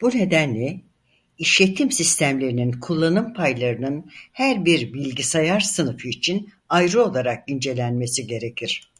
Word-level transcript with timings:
Bu 0.00 0.10
nedenle 0.10 0.80
işletim 1.38 1.90
sistemlerinin 1.90 2.72
kullanım 2.72 3.34
paylarının 3.34 4.10
her 4.32 4.64
bir 4.64 4.92
bilgisayar 4.94 5.60
sınıfı 5.60 6.08
için 6.08 6.52
ayrı 6.68 7.02
olarak 7.02 7.48
incelenmesi 7.48 8.26
gerekir. 8.26 8.90